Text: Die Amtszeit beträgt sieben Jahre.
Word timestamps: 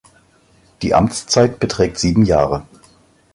Die 0.81 0.95
Amtszeit 0.95 1.59
beträgt 1.59 1.99
sieben 1.99 2.25
Jahre. 2.25 2.65